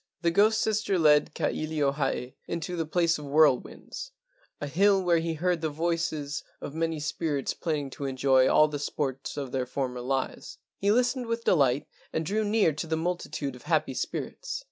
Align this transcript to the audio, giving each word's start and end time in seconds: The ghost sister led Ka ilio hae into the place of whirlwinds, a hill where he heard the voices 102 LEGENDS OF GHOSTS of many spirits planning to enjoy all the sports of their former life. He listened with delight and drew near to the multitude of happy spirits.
The 0.23 0.31
ghost 0.31 0.59
sister 0.61 0.97
led 0.97 1.35
Ka 1.35 1.49
ilio 1.49 1.91
hae 1.93 2.35
into 2.47 2.75
the 2.75 2.87
place 2.87 3.19
of 3.19 3.25
whirlwinds, 3.25 4.09
a 4.59 4.65
hill 4.65 5.03
where 5.03 5.19
he 5.19 5.35
heard 5.35 5.61
the 5.61 5.69
voices 5.69 6.43
102 6.57 6.63
LEGENDS 6.63 6.63
OF 6.63 6.63
GHOSTS 6.63 6.75
of 6.75 6.79
many 6.79 6.99
spirits 7.29 7.53
planning 7.53 7.89
to 7.91 8.05
enjoy 8.05 8.47
all 8.49 8.67
the 8.67 8.79
sports 8.79 9.37
of 9.37 9.51
their 9.51 9.67
former 9.67 10.01
life. 10.01 10.57
He 10.79 10.91
listened 10.91 11.27
with 11.27 11.43
delight 11.43 11.85
and 12.11 12.25
drew 12.25 12.43
near 12.43 12.73
to 12.73 12.87
the 12.87 12.97
multitude 12.97 13.55
of 13.55 13.61
happy 13.69 13.93
spirits. 13.93 14.59